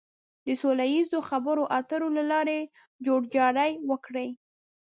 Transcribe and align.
د 0.45 0.47
سوله 0.61 0.85
ييزو 0.93 1.19
خبرو 1.29 1.63
اترو 1.79 2.07
له 2.17 2.23
لارې 2.31 2.59
جوړجاړی 3.05 3.71
وکړي. 3.89 4.29